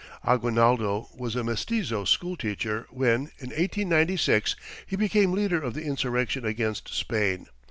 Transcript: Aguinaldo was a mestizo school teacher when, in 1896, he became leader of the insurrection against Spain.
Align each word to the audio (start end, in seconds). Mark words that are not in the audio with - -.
Aguinaldo 0.23 1.09
was 1.15 1.35
a 1.35 1.43
mestizo 1.43 2.05
school 2.05 2.35
teacher 2.35 2.87
when, 2.89 3.29
in 3.37 3.49
1896, 3.49 4.55
he 4.87 4.95
became 4.95 5.31
leader 5.31 5.61
of 5.61 5.75
the 5.75 5.83
insurrection 5.83 6.43
against 6.43 6.91
Spain. 6.91 7.45